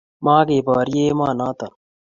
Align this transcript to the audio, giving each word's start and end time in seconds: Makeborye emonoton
Makeborye 0.23 1.01
emonoton 1.11 1.73